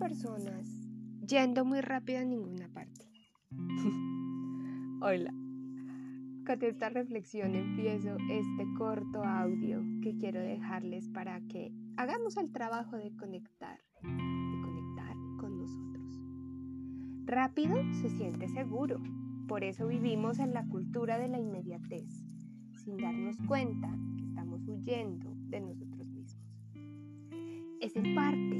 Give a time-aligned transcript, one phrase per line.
[0.00, 0.66] personas
[1.26, 3.06] yendo muy rápido a ninguna parte.
[5.02, 5.30] Hola.
[6.46, 12.96] Con esta reflexión empiezo este corto audio que quiero dejarles para que hagamos el trabajo
[12.96, 16.18] de conectar, de conectar con nosotros.
[17.26, 19.00] Rápido se siente seguro,
[19.46, 22.24] por eso vivimos en la cultura de la inmediatez,
[22.82, 26.58] sin darnos cuenta que estamos huyendo de nosotros mismos.
[27.80, 28.59] Es en parte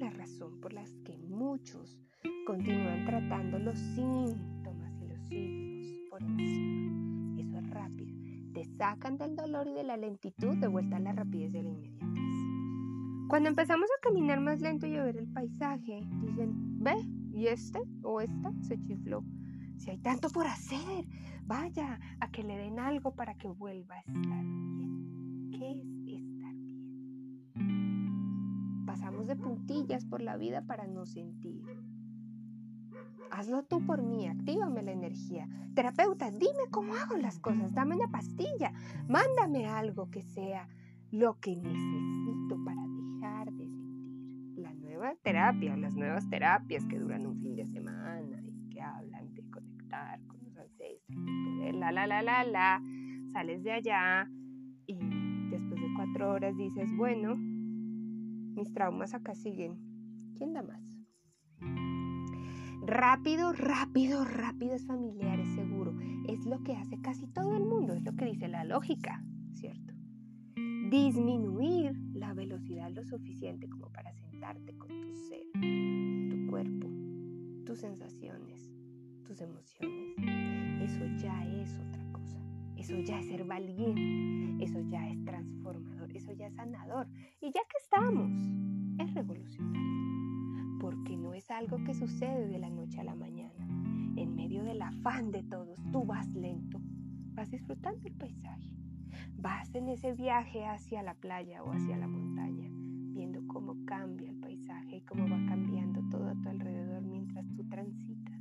[0.00, 2.00] la razón por las que muchos
[2.46, 7.42] continúan tratando los síntomas y los signos por encima.
[7.42, 8.16] Eso es rápido.
[8.54, 11.68] Te sacan del dolor y de la lentitud de vuelta a la rapidez de la
[11.68, 12.08] inmediatez.
[13.28, 16.94] Cuando empezamos a caminar más lento y a ver el paisaje, dicen, ve,
[17.34, 19.22] y este o esta se chifló.
[19.76, 21.04] Si hay tanto por hacer,
[21.44, 25.50] vaya a que le den algo para que vuelva a estar bien.
[25.52, 25.99] ¿Qué es
[29.30, 31.62] de puntillas por la vida para no sentir.
[33.30, 35.48] Hazlo tú por mí, actívame la energía.
[35.74, 38.72] Terapeuta, dime cómo hago las cosas, dame una pastilla,
[39.08, 40.68] mándame algo que sea
[41.12, 44.58] lo que necesito para dejar de sentir.
[44.58, 49.32] La nueva terapia, las nuevas terapias que duran un fin de semana y que hablan
[49.34, 52.82] de conectar con los ancestros, poder, la, la, la, la, la.
[53.32, 54.28] Sales de allá
[54.86, 54.98] y
[55.50, 57.36] después de cuatro horas dices, bueno,
[58.60, 59.78] mis traumas acá siguen.
[60.36, 60.82] ¿Quién da más?
[62.82, 65.96] Rápido, rápido, rápido es familiar, es seguro.
[66.28, 69.94] Es lo que hace casi todo el mundo, es lo que dice la lógica, ¿cierto?
[70.90, 75.46] Disminuir la velocidad lo suficiente como para sentarte con tu ser,
[76.30, 76.88] tu cuerpo,
[77.64, 78.70] tus sensaciones,
[79.24, 80.16] tus emociones.
[80.82, 81.99] Eso ya es otra.
[82.80, 84.64] Eso ya es ser valiente.
[84.64, 86.10] Eso ya es transformador.
[86.16, 87.06] Eso ya es sanador.
[87.40, 88.30] Y ya que estamos,
[88.98, 90.00] es revolucionario
[90.80, 93.66] porque no es algo que sucede de la noche a la mañana.
[94.16, 96.80] En medio del afán de todos, tú vas lento,
[97.34, 98.74] vas disfrutando el paisaje,
[99.36, 102.68] vas en ese viaje hacia la playa o hacia la montaña,
[103.12, 107.68] viendo cómo cambia el paisaje y cómo va cambiando todo a tu alrededor mientras tú
[107.68, 108.40] transitas,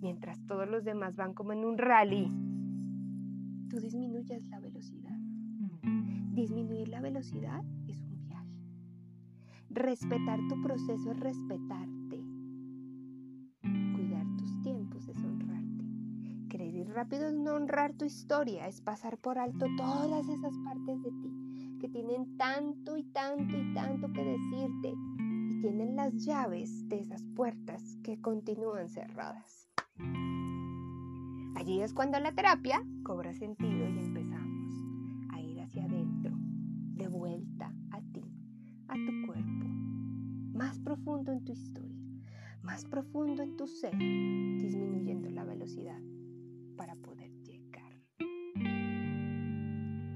[0.00, 2.30] mientras todos los demás van como en un rally.
[3.70, 5.16] Tú disminuyes la velocidad.
[6.34, 8.10] Disminuir la velocidad es un
[9.72, 12.24] Respetar tu proceso es respetarte.
[13.94, 15.84] Cuidar tus tiempos es honrarte.
[16.48, 21.00] Querer ir rápido es no honrar tu historia, es pasar por alto todas esas partes
[21.04, 26.88] de ti que tienen tanto y tanto y tanto que decirte y tienen las llaves
[26.88, 29.68] de esas puertas que continúan cerradas.
[31.60, 34.72] Allí es cuando la terapia cobra sentido y empezamos
[35.28, 36.32] a ir hacia adentro,
[36.94, 38.24] de vuelta a ti,
[38.88, 39.66] a tu cuerpo
[40.54, 42.00] más profundo en tu historia,
[42.62, 46.00] más profundo en tu ser, disminuyendo la velocidad
[46.78, 47.92] para poder llegar.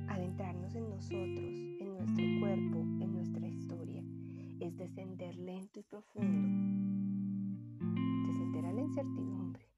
[0.08, 4.02] Adentrarnos en nosotros, en nuestro cuerpo, en nuestra historia,
[4.60, 6.48] es descender lento y profundo,
[8.28, 9.73] descender a la incertidumbre.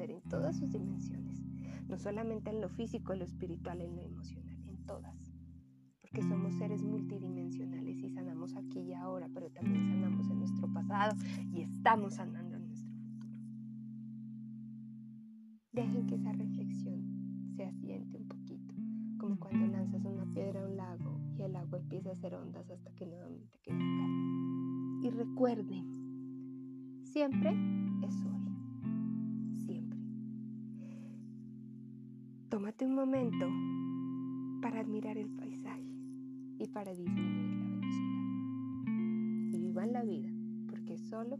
[0.00, 1.44] Ser en todas sus dimensiones,
[1.86, 5.30] no solamente en lo físico, en lo espiritual, en lo emocional, en todas
[6.12, 11.14] que somos seres multidimensionales y sanamos aquí y ahora, pero también sanamos en nuestro pasado
[11.52, 13.32] y estamos sanando en nuestro futuro.
[15.72, 18.74] Dejen que esa reflexión se asiente un poquito,
[19.18, 22.68] como cuando lanzas una piedra a un lago y el agua empieza a hacer ondas
[22.68, 25.00] hasta que nuevamente queda calma.
[25.04, 27.50] Y recuerden, siempre
[28.02, 28.49] es hoy,
[32.50, 33.46] Tómate un momento
[34.60, 35.86] para admirar el paisaje
[36.58, 38.10] y para disminuir la velocidad.
[39.52, 40.28] Y vivan la vida,
[40.68, 41.38] porque solo